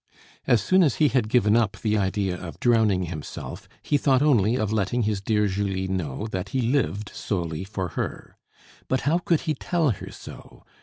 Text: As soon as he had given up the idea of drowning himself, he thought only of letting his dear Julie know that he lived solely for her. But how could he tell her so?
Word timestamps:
As 0.47 0.63
soon 0.63 0.81
as 0.81 0.95
he 0.95 1.09
had 1.09 1.29
given 1.29 1.55
up 1.55 1.77
the 1.79 1.95
idea 1.95 2.35
of 2.35 2.59
drowning 2.59 3.03
himself, 3.03 3.69
he 3.83 3.99
thought 3.99 4.23
only 4.23 4.55
of 4.57 4.73
letting 4.73 5.03
his 5.03 5.21
dear 5.21 5.45
Julie 5.45 5.87
know 5.87 6.25
that 6.31 6.49
he 6.49 6.61
lived 6.63 7.11
solely 7.13 7.63
for 7.63 7.89
her. 7.89 8.35
But 8.87 9.01
how 9.01 9.19
could 9.19 9.41
he 9.41 9.53
tell 9.53 9.91
her 9.91 10.09
so? 10.09 10.63